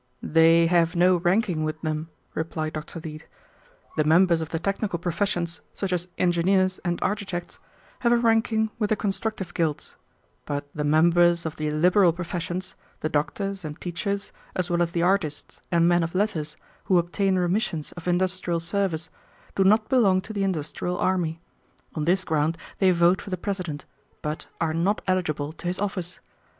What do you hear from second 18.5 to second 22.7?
service, do not belong to the industrial army. On this ground